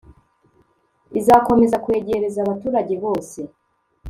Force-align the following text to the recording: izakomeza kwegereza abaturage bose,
izakomeza 1.19 1.81
kwegereza 1.83 2.37
abaturage 2.41 2.93
bose, 3.03 3.39